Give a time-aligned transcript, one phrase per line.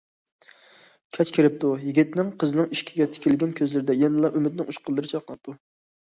[1.17, 5.55] كەچ كىرىپتۇ، يىگىتنىڭ قىزنىڭ ئىشىكىگە تىكىلگەن كۆزلىرىدە يەنىلا ئۈمىدنىڭ ئۇچقۇنلىرى چاقناپتۇ.